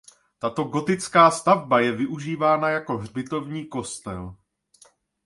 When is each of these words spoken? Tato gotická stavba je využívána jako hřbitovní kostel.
Tato 0.39 0.63
gotická 0.63 1.31
stavba 1.31 1.79
je 1.79 1.91
využívána 1.91 2.69
jako 2.69 2.97
hřbitovní 2.97 3.65
kostel. 3.65 4.35